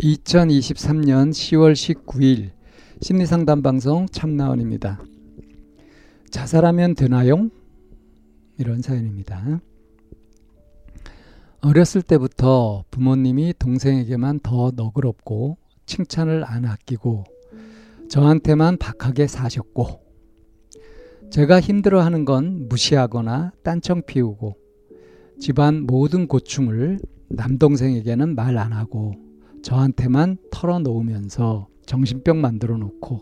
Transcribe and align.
2023년 0.00 1.30
10월 1.30 1.74
19일 1.74 2.50
심리상담 3.02 3.62
방송 3.62 4.06
참나원입니다. 4.06 5.02
자살하면 6.30 6.94
되나요? 6.94 7.50
이런 8.56 8.80
사연입니다. 8.80 9.60
어렸을 11.60 12.00
때부터 12.00 12.84
부모님이 12.90 13.52
동생에게만 13.58 14.40
더 14.40 14.72
너그럽고 14.74 15.58
칭찬을 15.84 16.44
안 16.44 16.64
아끼고 16.64 17.24
저한테만 18.08 18.78
박하게 18.78 19.26
사셨고 19.26 20.00
제가 21.30 21.60
힘들어하는 21.60 22.24
건 22.24 22.68
무시하거나 22.68 23.52
딴청 23.62 24.02
피우고 24.06 24.56
집안 25.38 25.86
모든 25.86 26.26
고충을 26.26 27.00
남동생에게는 27.28 28.34
말 28.34 28.56
안 28.56 28.72
하고 28.72 29.29
저한테만 29.62 30.38
털어놓으면서 30.50 31.68
정신병 31.86 32.40
만들어 32.40 32.76
놓고 32.76 33.20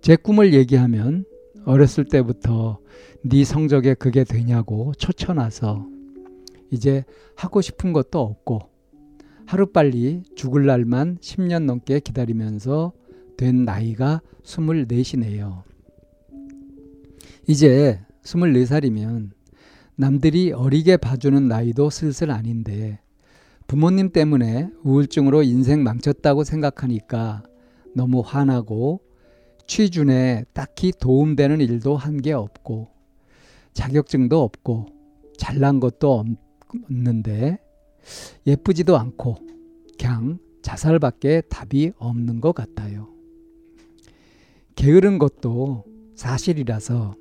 제 0.00 0.16
꿈을 0.16 0.54
얘기하면 0.54 1.24
어렸을 1.64 2.04
때부터 2.04 2.78
네 3.22 3.44
성적에 3.44 3.94
그게 3.94 4.24
되냐고 4.24 4.92
초쳐놔서 4.98 5.86
이제 6.70 7.04
하고 7.34 7.60
싶은 7.60 7.92
것도 7.92 8.20
없고 8.20 8.60
하루빨리 9.46 10.22
죽을 10.34 10.66
날만 10.66 11.18
10년 11.18 11.64
넘게 11.64 12.00
기다리면서 12.00 12.92
된 13.36 13.64
나이가 13.64 14.20
24이네요. 14.42 15.62
이제 17.46 18.00
24살이면 18.22 19.30
남들이 19.94 20.52
어리게 20.52 20.96
봐주는 20.96 21.46
나이도 21.46 21.90
슬슬 21.90 22.30
아닌데 22.30 23.00
부모님 23.66 24.10
때문에 24.10 24.70
우울증으로 24.84 25.42
인생 25.42 25.82
망쳤다고 25.82 26.44
생각하니까 26.44 27.42
너무 27.94 28.20
화나고 28.24 29.00
취준에 29.66 30.44
딱히 30.52 30.92
도움되는 30.98 31.60
일도 31.60 31.96
한 31.96 32.18
게 32.20 32.32
없고 32.32 32.88
자격증도 33.72 34.40
없고 34.42 34.86
잘난 35.36 35.80
것도 35.80 36.24
없는데 36.88 37.58
예쁘지도 38.46 38.96
않고 38.96 39.36
그냥 39.98 40.38
자살밖에 40.62 41.42
답이 41.42 41.92
없는 41.98 42.40
것 42.40 42.52
같아요. 42.54 43.08
게으른 44.76 45.18
것도 45.18 45.84
사실이라서 46.14 47.14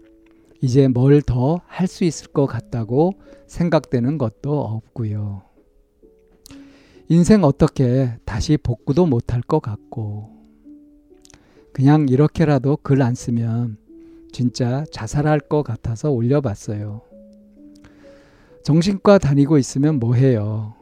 이제 0.62 0.88
뭘 0.88 1.22
더 1.22 1.62
할 1.68 1.88
수 1.88 2.04
있을 2.04 2.28
것 2.32 2.46
같다고 2.46 3.14
생각되는 3.48 4.18
것도 4.18 4.62
없고요. 4.62 5.44
인생 7.08 7.44
어떻게 7.44 8.18
다시 8.26 8.58
복구도 8.58 9.06
못할 9.06 9.42
것 9.42 9.60
같고, 9.60 10.32
그냥 11.72 12.08
이렇게라도 12.10 12.78
글 12.78 13.02
안 13.02 13.14
쓰면 13.16 13.78
진짜 14.32 14.84
자살할 14.92 15.40
것 15.42 15.62
같아서 15.64 16.12
올려봤어요. 16.12 17.02
정신과 18.64 19.20
다니고 19.20 19.58
있으면 19.58 20.00
뭐해요. 20.00 20.74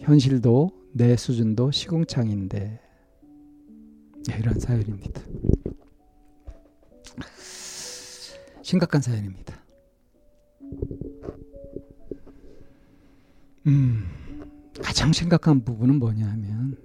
현실도 0.00 0.70
내 0.92 1.16
수준도 1.16 1.70
시궁창인데. 1.70 2.80
네, 4.28 4.38
이런 4.38 4.58
사연입니다. 4.58 5.22
심각한 8.62 9.00
사연입니다. 9.00 9.54
음, 13.66 14.04
가장 14.82 15.12
심각한 15.12 15.64
부분은 15.64 15.98
뭐냐 15.98 16.26
하면, 16.26 16.76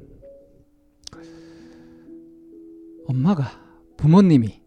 엄마가, 3.06 3.62
부모님이 3.98 4.62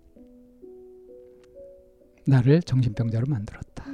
나를 2.26 2.62
정신병자로 2.62 3.26
만들었다. 3.26 3.86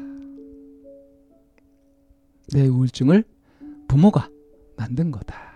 내 2.53 2.67
우울증을 2.67 3.25
부모가 3.89 4.29
만든 4.77 5.11
거다. 5.11 5.53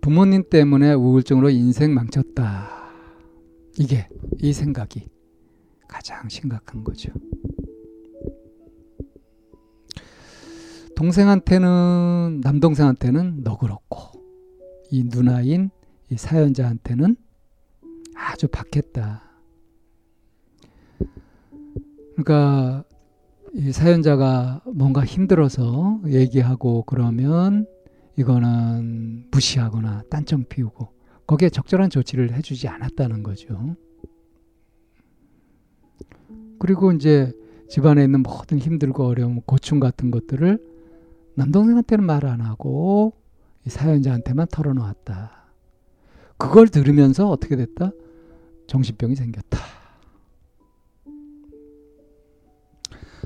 부모님 0.00 0.44
때문에 0.50 0.92
우울증으로 0.92 1.50
인생 1.50 1.94
망쳤다. 1.94 2.92
이게 3.78 4.08
이 4.38 4.52
생각이 4.52 5.08
가장 5.88 6.28
심각한 6.28 6.84
거죠. 6.84 7.12
동생한테는 10.96 12.40
남동생한테는 12.42 13.42
너그럽고 13.42 14.20
이 14.90 15.04
누나인 15.04 15.70
이 16.10 16.16
사연자한테는 16.16 17.16
아주 18.14 18.48
박했다. 18.48 19.22
그러니까 22.16 22.84
이 23.54 23.72
사연자가 23.72 24.62
뭔가 24.72 25.04
힘들어서 25.04 26.00
얘기하고 26.06 26.84
그러면 26.86 27.66
이거는 28.16 29.26
무시하거나 29.30 30.04
딴청 30.10 30.44
피우고 30.48 30.88
거기에 31.26 31.48
적절한 31.48 31.90
조치를 31.90 32.32
해주지 32.32 32.68
않았다는 32.68 33.22
거죠. 33.22 33.76
그리고 36.58 36.92
이제 36.92 37.32
집안에 37.68 38.04
있는 38.04 38.22
모든 38.22 38.58
힘들고 38.58 39.04
어려움, 39.06 39.40
고충 39.40 39.80
같은 39.80 40.10
것들을 40.10 40.73
남동생한테는 41.36 42.04
말 42.04 42.24
안 42.24 42.40
하고 42.40 43.14
사연자한테만 43.66 44.46
털어놓았다. 44.50 45.44
그걸 46.36 46.68
들으면서 46.68 47.28
어떻게 47.30 47.56
됐다? 47.56 47.92
정신병이 48.66 49.16
생겼다. 49.16 49.58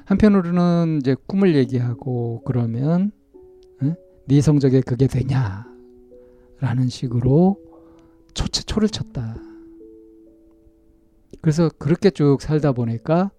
한편으로는 0.05 0.99
이제 1.01 1.17
꿈을 1.27 1.55
얘기하고 1.57 2.43
그러면 2.45 3.11
응? 3.83 3.95
네 4.27 4.41
성적에 4.41 4.81
그게 4.81 5.07
되냐? 5.07 5.67
라는 6.61 6.89
식으로 6.89 7.61
초체 8.35 8.63
초를 8.63 8.89
쳤다. 8.89 9.37
그래서 11.41 11.69
그렇게 11.79 12.11
쭉 12.11 12.41
살다 12.41 12.73
보니까 12.73 13.31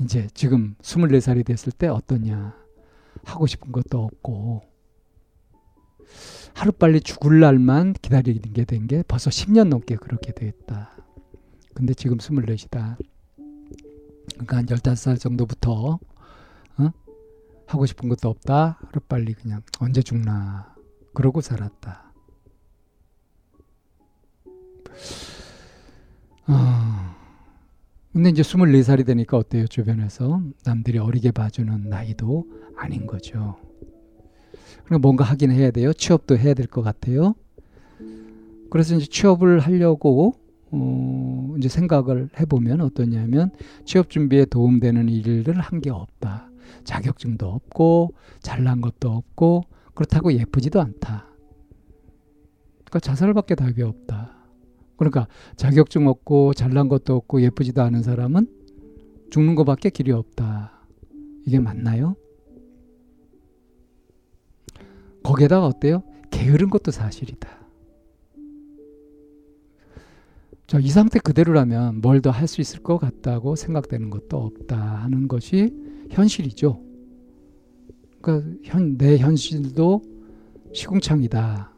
이제 0.00 0.26
지금 0.34 0.74
24살이 0.82 1.44
됐을 1.46 1.72
때 1.72 1.88
어떠냐. 1.88 2.61
하고 3.24 3.46
싶은 3.46 3.72
것도 3.72 4.04
없고 4.04 4.62
하루빨리 6.54 7.00
죽을 7.00 7.40
날만 7.40 7.94
기다리는 7.94 8.40
게된게 8.40 9.04
벌써 9.08 9.30
10년 9.30 9.68
넘게 9.68 9.96
그렇게 9.96 10.32
됐다. 10.32 10.90
근데 11.74 11.94
지금 11.94 12.18
24이다. 12.18 12.96
그러니까 14.32 14.56
한 14.56 14.66
15살 14.66 15.18
정도부터 15.18 15.98
어? 16.78 16.90
하고 17.66 17.86
싶은 17.86 18.08
것도 18.08 18.28
없다. 18.28 18.78
하루빨리 18.86 19.34
그냥 19.34 19.62
언제 19.80 20.02
죽나 20.02 20.74
그러고 21.14 21.40
살았다. 21.40 22.12
어. 26.48 26.91
근데 28.12 28.28
이제 28.28 28.42
24살이 28.42 29.06
되니까 29.06 29.38
어때요? 29.38 29.66
주변에서 29.66 30.42
남들이 30.64 30.98
어리게 30.98 31.30
봐주는 31.32 31.88
나이도 31.88 32.44
아닌 32.76 33.06
거죠. 33.06 33.56
그럼 34.84 35.00
뭔가 35.00 35.24
하긴 35.24 35.50
해야 35.50 35.70
돼요. 35.70 35.92
취업도 35.92 36.36
해야 36.36 36.52
될 36.54 36.66
것 36.66 36.82
같아요. 36.82 37.34
그래서 38.70 38.96
이제 38.96 39.06
취업을 39.06 39.60
하려고 39.60 40.34
어, 40.70 41.54
이제 41.58 41.68
생각을 41.68 42.28
해보면 42.38 42.80
어떠냐면 42.80 43.50
취업 43.84 44.08
준비에 44.10 44.44
도움되는 44.46 45.08
일을 45.08 45.58
한 45.60 45.80
게 45.80 45.90
없다. 45.90 46.50
자격증도 46.84 47.46
없고 47.48 48.14
잘난 48.40 48.80
것도 48.80 49.10
없고 49.10 49.64
그렇다고 49.94 50.32
예쁘지도 50.32 50.80
않다. 50.80 51.26
그러니까 52.84 53.00
자살밖에 53.00 53.54
답이 53.54 53.82
없다. 53.82 54.41
그러니까 54.96 55.26
자격증 55.56 56.06
없고 56.06 56.54
잘난 56.54 56.88
것도 56.88 57.14
없고 57.16 57.42
예쁘지도 57.42 57.82
않은 57.82 58.02
사람은 58.02 58.46
죽는 59.30 59.54
것밖에 59.54 59.90
길이 59.90 60.12
없다. 60.12 60.72
이게 61.46 61.58
맞나요? 61.58 62.14
거기에다가 65.22 65.66
어때요? 65.66 66.02
게으른 66.30 66.70
것도 66.70 66.90
사실이다. 66.90 67.48
자, 70.66 70.78
이 70.78 70.88
상태 70.88 71.18
그대로라면 71.18 72.00
뭘 72.00 72.20
더 72.20 72.30
할 72.30 72.46
수 72.48 72.60
있을 72.60 72.82
것 72.82 72.98
같다고 72.98 73.56
생각되는 73.56 74.10
것도 74.10 74.38
없다 74.38 74.76
하는 74.78 75.28
것이 75.28 75.74
현실이죠. 76.10 76.82
그러니까 78.20 78.50
현, 78.64 78.96
내 78.96 79.18
현실도 79.18 80.02
시궁창이다. 80.72 81.72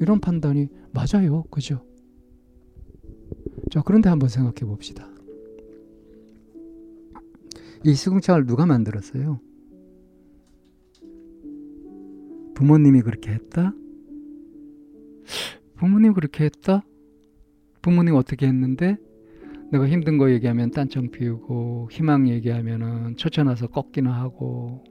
이런 0.00 0.20
판단이 0.20 0.68
맞아요. 0.92 1.44
그죠? 1.50 1.85
자, 3.76 3.82
그런데 3.84 4.08
한번 4.08 4.30
생각해 4.30 4.60
봅시다. 4.60 5.06
이 7.84 7.92
시궁창을 7.92 8.46
누가 8.46 8.64
만들었어요? 8.64 9.38
부모님이 12.54 13.02
그렇게 13.02 13.32
했다? 13.32 13.74
부모님 15.74 16.14
그렇게 16.14 16.44
했다? 16.44 16.86
부모님 17.82 18.14
어떻게 18.14 18.46
했는데 18.46 18.96
내가 19.70 19.86
힘든 19.86 20.16
거 20.16 20.30
얘기하면 20.30 20.70
딴청 20.70 21.10
피우고 21.10 21.90
희망 21.92 22.30
얘기하면은 22.30 23.16
초쳐나서 23.18 23.66
꺾기나 23.66 24.10
하고 24.10 24.84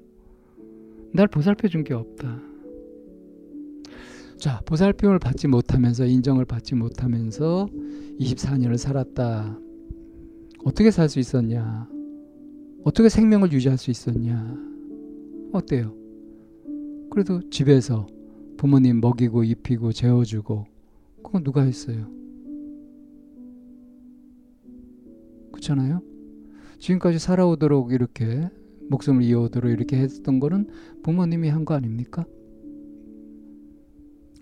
날 1.12 1.26
보살펴 1.28 1.68
준 1.70 1.84
게 1.84 1.96
없다. 1.96 2.40
자, 4.38 4.62
보살핌을 4.66 5.20
받지 5.20 5.48
못하면서 5.48 6.06
인정을 6.06 6.46
받지 6.46 6.76
못하면서 6.76 7.68
24년을 8.20 8.78
살았다. 8.78 9.60
어떻게 10.66 10.92
살 10.92 11.10
수 11.10 11.20
있었냐? 11.20 11.88
어떻게 12.84 13.10
생명을 13.10 13.52
유지할 13.52 13.78
수 13.78 13.92
있었냐? 13.92 14.56
어때요? 15.54 15.94
그래도 17.10 17.50
집에서 17.50 18.08
부모님 18.58 19.00
먹이고 19.00 19.44
입히고 19.44 19.92
재워주고 19.94 20.66
그건 21.24 21.44
누가 21.44 21.62
했어요? 21.62 22.08
그렇잖아요? 25.52 26.02
지금까지 26.80 27.20
살아오도록 27.20 27.92
이렇게 27.94 28.50
목숨을 28.90 29.24
이어오도록 29.24 29.72
이렇게 29.72 29.98
했던 29.98 30.40
거는 30.40 30.68
부모님이 31.04 31.50
한 31.50 31.66
거 31.66 31.74
아닙니까? 31.74 32.26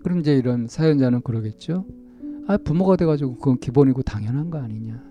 그럼 0.04 0.20
이제 0.20 0.36
이런 0.36 0.68
사연자는 0.68 1.22
그러겠죠. 1.22 1.86
아, 2.46 2.58
부모가 2.58 2.96
돼가지고 2.96 3.36
그건 3.38 3.58
기본이고 3.58 4.02
당연한 4.02 4.50
거 4.50 4.58
아니냐. 4.58 5.02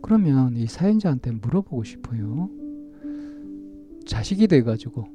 그러면 0.00 0.56
이 0.56 0.66
사연자한테 0.66 1.32
물어보고 1.32 1.84
싶어요. 1.84 2.48
자식이 4.06 4.48
돼가지고, 4.48 5.06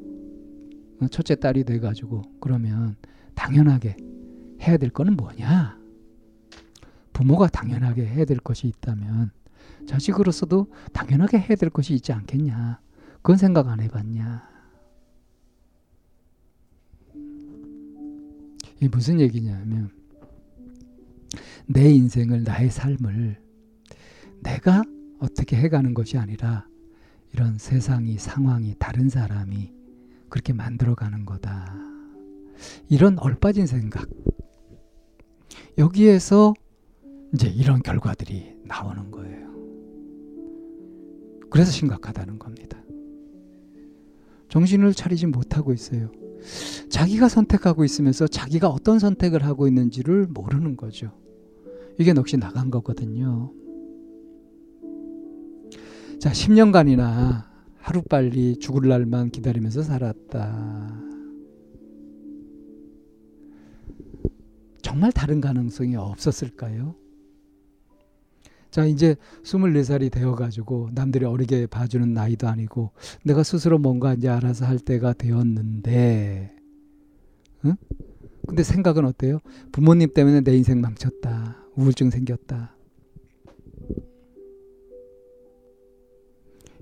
첫째 1.10 1.34
딸이 1.34 1.64
돼가지고, 1.64 2.22
그러면 2.40 2.96
당연하게 3.34 3.98
해야 4.62 4.78
될 4.78 4.92
거는 4.92 5.16
뭐냐? 5.16 5.80
부모가 7.12 7.48
당연하게 7.48 8.06
해야 8.06 8.24
될 8.26 8.38
것이 8.38 8.68
있다면, 8.68 9.32
자식으로서도 9.88 10.68
당연하게 10.94 11.40
해야 11.40 11.56
될 11.56 11.72
것이 11.72 11.96
있지 11.96 12.14
않겠냐. 12.14 12.80
그건 13.16 13.38
생각 13.38 13.68
안 13.68 13.80
해봤냐. 13.80 14.53
이게 18.84 18.90
무슨 18.90 19.22
얘기냐면 19.22 19.90
내 21.68 21.90
인생을 21.90 22.44
나의 22.44 22.70
삶을 22.70 23.42
내가 24.42 24.84
어떻게 25.20 25.56
해가는 25.56 25.94
것이 25.94 26.18
아니라 26.18 26.68
이런 27.32 27.58
세상이 27.58 28.18
상황이 28.18 28.76
다른 28.78 29.08
사람이 29.08 29.72
그렇게 30.28 30.52
만들어가는 30.52 31.24
거다. 31.24 31.74
이런 32.90 33.18
얼빠진 33.20 33.68
생각. 33.68 34.10
여기에서 35.78 36.54
이제 37.34 37.48
이런 37.48 37.82
결과들이 37.82 38.54
나오는 38.66 39.12
거예요. 39.12 39.48
그래서 41.50 41.72
심각하다는 41.72 42.38
겁니다. 42.38 42.84
정신을 44.50 44.94
차리지 44.94 45.28
못하고 45.28 45.72
있어요. 45.72 46.12
자기가 46.90 47.30
선택하고 47.30 47.84
있으면서 47.84 48.28
자기가 48.28 48.70
어떤 48.70 49.00
선택을 49.00 49.44
하고 49.44 49.68
있는지를 49.68 50.28
모르는 50.28 50.78
거죠. 50.78 51.12
이게 52.00 52.14
넋이 52.14 52.40
나간 52.40 52.72
거거든요. 52.72 53.52
자, 56.20 56.32
10년간이나 56.32 57.46
하루빨리 57.78 58.60
죽을 58.60 58.88
날만 58.88 59.30
기다리면서 59.30 59.84
살았다. 59.84 61.02
정말 64.82 65.12
다른 65.12 65.42
가능성이 65.42 65.96
없었을까요? 65.96 66.96
자, 68.74 68.86
이제 68.86 69.16
24살이 69.44 70.12
되어가지고 70.12 70.90
남들이 70.94 71.26
어리게 71.26 71.68
봐주는 71.68 72.12
나이도 72.12 72.48
아니고 72.48 72.90
내가 73.24 73.44
스스로 73.44 73.78
뭔가 73.78 74.16
이제 74.16 74.28
알아서 74.28 74.66
할 74.66 74.80
때가 74.80 75.14
되었는데, 75.14 76.56
응? 77.66 77.76
근데 78.48 78.64
생각은 78.64 79.06
어때요? 79.06 79.38
부모님 79.72 80.12
때문에 80.12 80.42
내 80.42 80.58
인생 80.58 80.82
망쳤다. 80.82 81.56
우울증 81.76 82.10
생겼다. 82.10 82.76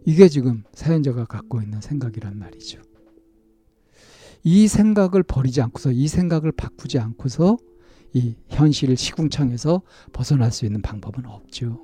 이게 0.05 0.29
지금 0.29 0.63
사연자가 0.73 1.25
갖고 1.25 1.61
있는 1.61 1.81
생각이란 1.81 2.39
말이죠. 2.39 2.79
이 4.43 4.69
생각을 4.69 5.23
버리지 5.23 5.61
않고서, 5.61 5.91
이 5.91 6.07
생각을 6.07 6.53
바꾸지 6.53 6.99
않고서 6.99 7.57
이 8.13 8.35
현실 8.49 8.95
시궁창에서 8.97 9.81
벗어날 10.11 10.51
수 10.51 10.65
있는 10.65 10.81
방법은 10.81 11.25
없죠. 11.25 11.79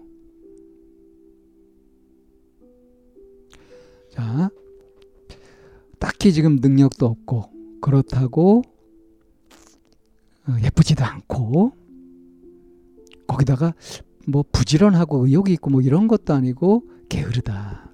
자, 4.12 4.50
딱히 6.00 6.34
지금 6.34 6.58
능력도 6.58 7.06
없고 7.06 7.52
그렇다고 7.82 8.64
어, 10.48 10.56
예쁘지도 10.64 11.04
않고 11.04 11.74
거기다가 13.28 13.74
뭐 14.28 14.44
부지런하고 14.52 15.26
의욕이 15.26 15.54
있고 15.54 15.70
뭐 15.70 15.82
이런 15.82 16.08
것도 16.08 16.34
아니고 16.34 16.84
게으르다. 17.10 17.92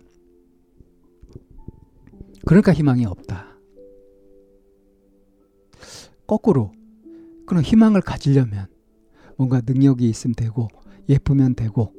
그러니까 2.45 2.73
희망이 2.73 3.05
없다. 3.05 3.47
거꾸로 6.25 6.71
그런 7.45 7.63
희망을 7.63 8.01
가지려면 8.01 8.67
뭔가 9.37 9.61
능력이 9.65 10.07
있으면 10.09 10.35
되고 10.35 10.67
예쁘면 11.09 11.55
되고 11.55 11.93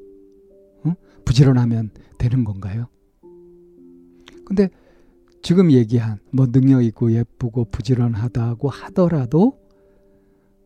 응? 0.86 0.94
부지런하면 1.24 1.90
되는 2.18 2.44
건가요? 2.44 2.88
근데 4.44 4.68
지금 5.42 5.70
얘기한 5.70 6.18
뭐 6.32 6.46
능력 6.46 6.82
있고 6.82 7.12
예쁘고 7.12 7.66
부지런하다고 7.66 8.68
하더라도 8.68 9.58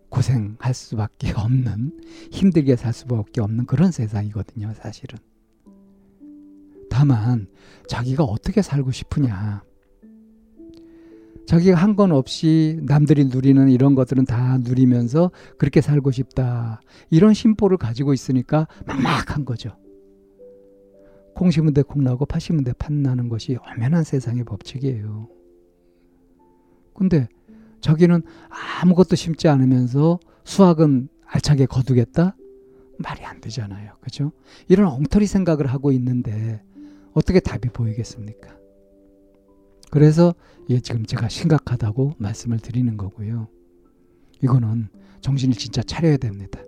고생할 0.08 0.74
수밖에 0.74 1.32
없는 1.36 2.00
힘들게 2.30 2.76
살 2.76 2.92
수밖에 2.92 3.40
없는 3.40 3.66
그런 3.66 3.90
세상이거든요, 3.90 4.72
사실은. 4.74 5.18
다만 6.90 7.46
자기가 7.88 8.24
어떻게 8.24 8.62
살고 8.62 8.92
싶으냐. 8.92 9.62
자기가 11.48 11.78
한 11.78 11.96
건 11.96 12.12
없이 12.12 12.78
남들이 12.82 13.24
누리는 13.24 13.70
이런 13.70 13.94
것들은 13.94 14.26
다 14.26 14.58
누리면서 14.58 15.30
그렇게 15.56 15.80
살고 15.80 16.10
싶다. 16.10 16.82
이런 17.08 17.32
심보를 17.32 17.78
가지고 17.78 18.12
있으니까 18.12 18.68
막막한 18.86 19.46
거죠. 19.46 19.74
콩 21.34 21.50
심은 21.50 21.72
데 21.72 21.80
콩 21.82 22.04
나고 22.04 22.26
팥 22.26 22.38
심은 22.38 22.64
데 22.64 22.72
팥 22.74 22.92
나는 22.92 23.30
것이 23.30 23.56
엄연한 23.56 24.04
세상의 24.04 24.44
법칙이에요. 24.44 25.28
근데 26.94 27.26
저기는 27.80 28.22
아무것도 28.82 29.16
심지 29.16 29.48
않으면서 29.48 30.20
수학은 30.44 31.08
알차게 31.24 31.64
거두겠다? 31.66 32.36
말이 32.98 33.24
안 33.24 33.40
되잖아요. 33.40 33.92
그죠? 34.02 34.32
이런 34.68 34.88
엉터리 34.92 35.24
생각을 35.26 35.66
하고 35.66 35.92
있는데 35.92 36.62
어떻게 37.14 37.40
답이 37.40 37.70
보이겠습니까? 37.70 38.54
그래서 39.90 40.34
이게 40.66 40.80
지금 40.80 41.04
제가 41.06 41.28
심각하다고 41.28 42.14
말씀을 42.18 42.58
드리는 42.58 42.96
거고요. 42.96 43.48
이거는 44.42 44.88
정신을 45.20 45.54
진짜 45.54 45.82
차려야 45.82 46.16
됩니다. 46.16 46.60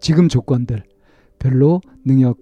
지금 0.00 0.28
조건들 0.28 0.82
별로 1.38 1.80
능력 2.04 2.38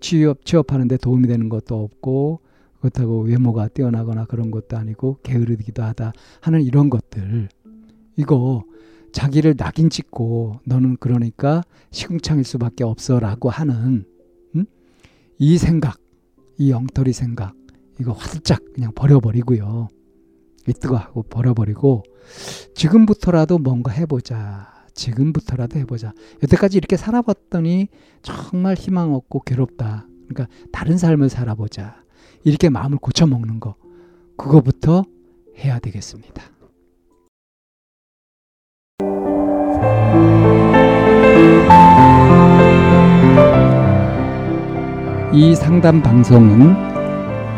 취업 0.00 0.44
취업하는데 0.44 0.96
도움이 0.96 1.28
되는 1.28 1.48
것도 1.48 1.82
없고 1.82 2.40
그렇다고 2.80 3.22
외모가 3.22 3.68
뛰어나거나 3.68 4.24
그런 4.24 4.50
것도 4.50 4.76
아니고 4.76 5.18
게으르기도 5.22 5.82
하다 5.82 6.12
하는 6.40 6.62
이런 6.62 6.88
것들 6.88 7.48
이거 8.16 8.64
자기를 9.12 9.56
낙인 9.56 9.90
찍고 9.90 10.60
너는 10.64 10.96
그러니까 10.98 11.62
시궁창일 11.90 12.44
수밖에 12.44 12.84
없어라고 12.84 13.50
하는 13.50 14.04
음? 14.54 14.64
이 15.38 15.58
생각 15.58 15.98
이 16.56 16.72
엉터리 16.72 17.12
생각 17.12 17.54
이거 18.00 18.12
화들짝 18.12 18.60
그냥 18.74 18.92
버려버리고요. 18.94 19.88
이뜨거 20.66 20.96
하고 20.96 21.22
버려버리고 21.22 22.02
지금부터라도 22.74 23.58
뭔가 23.58 23.92
해보자. 23.92 24.72
지금부터라도 24.94 25.78
해보자. 25.78 26.12
여태까지 26.42 26.78
이렇게 26.78 26.96
살아봤더니 26.96 27.88
정말 28.22 28.74
희망 28.74 29.14
없고 29.14 29.40
괴롭다. 29.40 30.06
그러니까 30.28 30.54
다른 30.72 30.96
삶을 30.96 31.28
살아보자. 31.28 32.02
이렇게 32.44 32.70
마음을 32.70 32.98
고쳐먹는 32.98 33.60
거. 33.60 33.74
그거부터 34.36 35.04
해야 35.58 35.78
되겠습니다. 35.78 36.42
이 45.32 45.54
상담 45.54 46.02
방송은 46.02 46.89